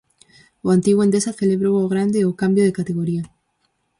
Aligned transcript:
O 0.65 0.67
antigo 0.75 1.03
Endesa 1.05 1.37
celebrou 1.41 1.73
ao 1.77 1.91
grande 1.93 2.27
o 2.29 2.37
cambio 2.41 2.65
de 2.67 2.77
categoría. 2.79 3.23